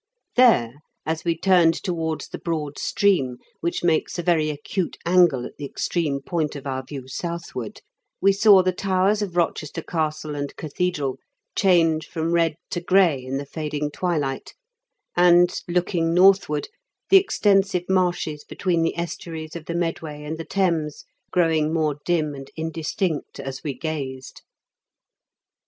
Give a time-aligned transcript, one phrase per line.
[0.35, 5.57] There, as we turned towards the broad stream, which makes a very acute angle at
[5.57, 7.81] the extreme point of our view southward,
[8.19, 11.19] we saw the towers of Eochester castle and cathedral
[11.55, 14.55] change from red to gray in the fading twilight,
[15.15, 16.67] and, looking northward,
[17.11, 22.33] the extensive marshes between the estuaries of the Medway and the Thames growing more dim
[22.33, 24.41] and indistinct as we gazed.